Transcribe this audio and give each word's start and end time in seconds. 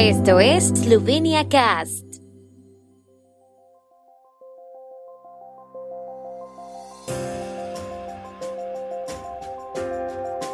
Esto 0.00 0.38
es 0.38 0.68
Slovenia 0.68 1.48
Cast. 1.48 2.04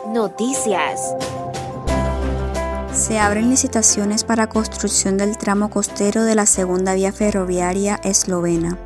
Noticias. 0.09 1.15
Se 2.95 3.19
abren 3.19 3.51
licitaciones 3.51 4.25
para 4.25 4.47
construcción 4.47 5.19
del 5.19 5.37
tramo 5.37 5.69
costero 5.69 6.25
de 6.25 6.35
la 6.35 6.47
segunda 6.47 6.95
vía 6.95 7.13
ferroviaria 7.13 8.01
eslovena. 8.03 8.79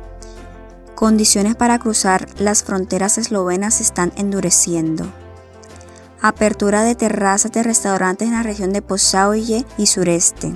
Condiciones 0.93 1.55
para 1.55 1.79
cruzar 1.79 2.27
las 2.37 2.65
fronteras 2.65 3.17
eslovenas 3.17 3.75
se 3.75 3.83
están 3.83 4.11
endureciendo. 4.17 5.05
Apertura 6.21 6.83
de 6.83 6.95
terrazas 6.95 7.53
de 7.53 7.63
restaurantes 7.63 8.27
en 8.27 8.33
la 8.33 8.43
región 8.43 8.73
de 8.73 8.81
Posauye 8.81 9.65
y 9.77 9.85
sureste. 9.85 10.53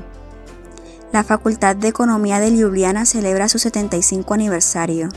La 1.14 1.24
Facultad 1.24 1.78
de 1.78 1.88
Economía 1.88 2.42
de 2.42 2.52
Ljubljana 2.52 3.06
celebra 3.06 3.48
su 3.48 3.60
75 3.60 4.34
aniversario. 4.34 5.08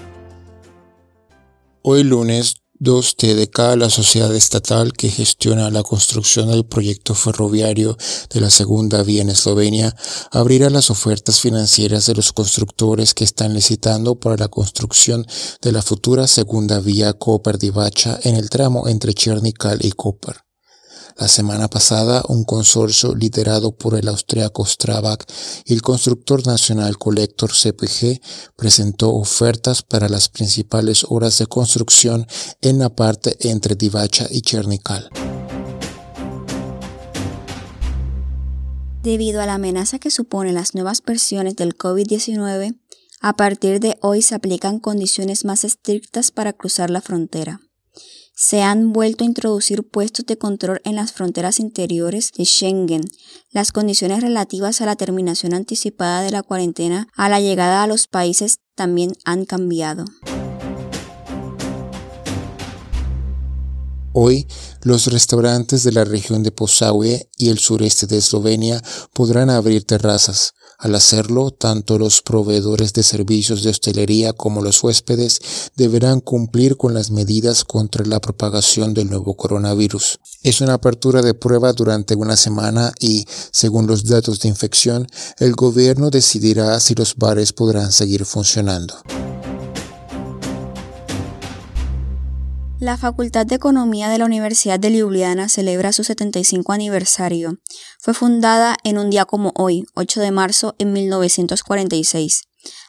Hoy 1.82 2.04
lunes 2.04 2.54
2 2.78 3.16
TDK, 3.16 3.76
la 3.76 3.88
sociedad 3.88 4.34
estatal 4.34 4.92
que 4.92 5.08
gestiona 5.08 5.70
la 5.70 5.82
construcción 5.82 6.50
del 6.50 6.66
proyecto 6.66 7.14
ferroviario 7.14 7.96
de 8.32 8.40
la 8.40 8.50
segunda 8.50 9.02
vía 9.02 9.22
en 9.22 9.30
Eslovenia, 9.30 9.96
abrirá 10.30 10.68
las 10.68 10.90
ofertas 10.90 11.40
financieras 11.40 12.06
de 12.06 12.14
los 12.14 12.32
constructores 12.32 13.14
que 13.14 13.24
están 13.24 13.54
licitando 13.54 14.16
para 14.16 14.36
la 14.36 14.48
construcción 14.48 15.26
de 15.62 15.72
la 15.72 15.82
futura 15.82 16.26
segunda 16.26 16.78
vía 16.80 17.12
Koper-Divacha 17.18 18.20
en 18.24 18.36
el 18.36 18.50
tramo 18.50 18.88
entre 18.88 19.14
Chernikal 19.14 19.78
y 19.82 19.92
Koper. 19.92 20.45
La 21.18 21.28
semana 21.28 21.68
pasada, 21.68 22.22
un 22.28 22.44
consorcio 22.44 23.14
liderado 23.14 23.74
por 23.74 23.94
el 23.98 24.06
austriaco 24.06 24.66
Strabag 24.66 25.24
y 25.64 25.72
el 25.72 25.80
constructor 25.80 26.46
nacional 26.46 26.98
Collector 26.98 27.52
CPG 27.52 28.20
presentó 28.54 29.14
ofertas 29.14 29.82
para 29.82 30.10
las 30.10 30.28
principales 30.28 31.06
horas 31.08 31.38
de 31.38 31.46
construcción 31.46 32.26
en 32.60 32.78
la 32.78 32.94
parte 32.94 33.34
entre 33.48 33.76
Divacha 33.76 34.26
y 34.30 34.42
Chernikal. 34.42 35.08
Debido 39.02 39.40
a 39.40 39.46
la 39.46 39.54
amenaza 39.54 39.98
que 39.98 40.10
suponen 40.10 40.54
las 40.54 40.74
nuevas 40.74 41.02
versiones 41.02 41.56
del 41.56 41.78
COVID-19, 41.78 42.78
a 43.22 43.36
partir 43.36 43.80
de 43.80 43.96
hoy 44.02 44.20
se 44.20 44.34
aplican 44.34 44.80
condiciones 44.80 45.46
más 45.46 45.64
estrictas 45.64 46.30
para 46.30 46.52
cruzar 46.52 46.90
la 46.90 47.00
frontera 47.00 47.62
se 48.38 48.60
han 48.60 48.92
vuelto 48.92 49.24
a 49.24 49.26
introducir 49.26 49.82
puestos 49.82 50.26
de 50.26 50.36
control 50.36 50.82
en 50.84 50.94
las 50.94 51.12
fronteras 51.12 51.58
interiores 51.58 52.32
de 52.36 52.44
Schengen. 52.44 53.00
Las 53.50 53.72
condiciones 53.72 54.20
relativas 54.20 54.82
a 54.82 54.86
la 54.86 54.94
terminación 54.94 55.54
anticipada 55.54 56.20
de 56.20 56.30
la 56.30 56.42
cuarentena 56.42 57.08
a 57.16 57.30
la 57.30 57.40
llegada 57.40 57.82
a 57.82 57.86
los 57.86 58.08
países 58.08 58.58
también 58.74 59.12
han 59.24 59.46
cambiado. 59.46 60.04
Hoy, 64.12 64.46
los 64.86 65.08
restaurantes 65.08 65.82
de 65.82 65.90
la 65.90 66.04
región 66.04 66.44
de 66.44 66.52
Posaue 66.52 67.28
y 67.36 67.48
el 67.48 67.58
sureste 67.58 68.06
de 68.06 68.18
Eslovenia 68.18 68.80
podrán 69.12 69.50
abrir 69.50 69.84
terrazas. 69.84 70.54
Al 70.78 70.94
hacerlo, 70.94 71.50
tanto 71.50 71.98
los 71.98 72.22
proveedores 72.22 72.92
de 72.92 73.02
servicios 73.02 73.64
de 73.64 73.70
hostelería 73.70 74.32
como 74.32 74.62
los 74.62 74.80
huéspedes 74.84 75.40
deberán 75.74 76.20
cumplir 76.20 76.76
con 76.76 76.94
las 76.94 77.10
medidas 77.10 77.64
contra 77.64 78.04
la 78.06 78.20
propagación 78.20 78.94
del 78.94 79.10
nuevo 79.10 79.36
coronavirus. 79.36 80.20
Es 80.44 80.60
una 80.60 80.74
apertura 80.74 81.20
de 81.20 81.34
prueba 81.34 81.72
durante 81.72 82.14
una 82.14 82.36
semana 82.36 82.92
y, 83.00 83.26
según 83.50 83.88
los 83.88 84.04
datos 84.04 84.38
de 84.38 84.50
infección, 84.50 85.08
el 85.38 85.54
gobierno 85.54 86.10
decidirá 86.10 86.78
si 86.78 86.94
los 86.94 87.16
bares 87.16 87.52
podrán 87.52 87.90
seguir 87.90 88.24
funcionando. 88.24 88.94
La 92.78 92.98
Facultad 92.98 93.46
de 93.46 93.54
Economía 93.54 94.10
de 94.10 94.18
la 94.18 94.26
Universidad 94.26 94.78
de 94.78 94.90
Ljubljana 94.90 95.48
celebra 95.48 95.94
su 95.94 96.04
75 96.04 96.74
aniversario. 96.74 97.58
Fue 97.98 98.12
fundada 98.12 98.76
en 98.84 98.98
un 98.98 99.08
día 99.08 99.24
como 99.24 99.54
hoy, 99.56 99.86
8 99.94 100.20
de 100.20 100.30
marzo 100.30 100.74
en 100.78 100.92
1946. 100.92 102.42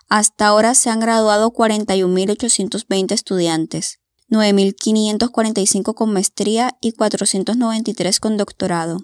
Hasta 0.09 0.47
ahora 0.47 0.75
se 0.75 0.89
han 0.89 0.99
graduado 0.99 1.53
41.820 1.53 3.13
estudiantes, 3.13 3.99
9.545 4.29 5.93
con 5.93 6.11
maestría 6.11 6.77
y 6.81 6.91
493 6.91 8.19
con 8.19 8.35
doctorado. 8.35 8.97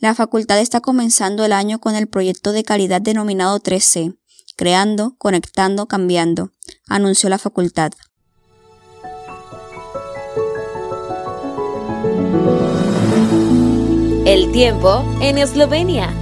La 0.00 0.14
facultad 0.14 0.58
está 0.58 0.80
comenzando 0.80 1.44
el 1.44 1.52
año 1.52 1.80
con 1.80 1.96
el 1.96 2.06
proyecto 2.06 2.52
de 2.52 2.64
calidad 2.64 3.02
denominado 3.02 3.60
3C, 3.60 4.16
creando, 4.56 5.16
conectando, 5.18 5.86
cambiando, 5.86 6.50
anunció 6.88 7.28
la 7.28 7.36
facultad. 7.36 7.92
El 14.34 14.50
tiempo 14.50 15.04
en 15.20 15.38
Eslovenia. 15.38 16.12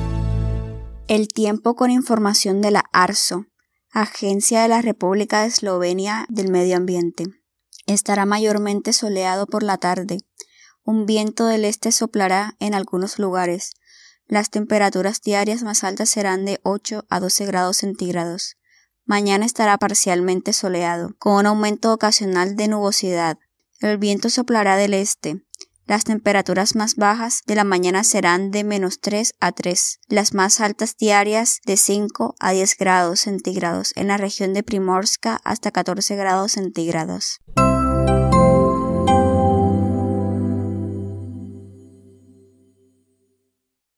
El 1.09 1.29
tiempo 1.29 1.75
con 1.75 1.91
información 1.91 2.61
de 2.61 2.71
la 2.71 2.85
ARSO, 2.93 3.47
Agencia 3.91 4.61
de 4.61 4.69
la 4.69 4.83
República 4.83 5.41
de 5.41 5.47
Eslovenia 5.47 6.27
del 6.29 6.51
Medio 6.51 6.77
Ambiente. 6.77 7.25
Estará 7.87 8.27
mayormente 8.27 8.93
soleado 8.93 9.47
por 9.47 9.63
la 9.63 9.79
tarde. 9.79 10.19
Un 10.85 11.07
viento 11.07 11.47
del 11.47 11.65
este 11.65 11.91
soplará 11.91 12.55
en 12.61 12.75
algunos 12.75 13.19
lugares. 13.19 13.71
Las 14.27 14.51
temperaturas 14.51 15.23
diarias 15.23 15.63
más 15.63 15.83
altas 15.83 16.11
serán 16.11 16.45
de 16.45 16.61
8 16.65 17.07
a 17.09 17.19
12 17.19 17.47
grados 17.47 17.79
centígrados. 17.79 18.59
Mañana 19.07 19.47
estará 19.47 19.79
parcialmente 19.79 20.53
soleado, 20.53 21.15
con 21.19 21.33
un 21.33 21.47
aumento 21.47 21.91
ocasional 21.95 22.57
de 22.57 22.69
nubosidad. 22.69 23.39
El 23.81 23.97
viento 23.97 24.29
soplará 24.29 24.77
del 24.77 24.93
este. 24.93 25.47
Las 25.87 26.05
temperaturas 26.05 26.77
más 26.77 26.97
bajas 26.97 27.43
de 27.47 27.55
la 27.55 27.65
mañana 27.65 28.05
serán 28.05 28.51
de 28.51 28.65
menos 28.65 29.01
3 29.01 29.35
a 29.41 29.53
3, 29.53 30.01
las 30.09 30.33
más 30.33 30.61
altas 30.61 30.97
diarias 30.97 31.61
de 31.67 31.77
5 31.77 32.37
a 32.39 32.53
10 32.53 32.77
grados 32.77 33.21
centígrados 33.21 33.93
en 33.97 34.09
la 34.09 34.17
región 34.17 34.55
de 34.55 34.63
Primorska 34.63 35.41
hasta 35.45 35.71
14 35.73 36.17
grados 36.17 36.53
centígrados. 36.53 37.41